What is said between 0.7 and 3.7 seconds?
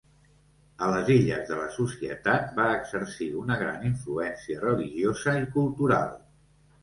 A les illes de la Societat, va exercir una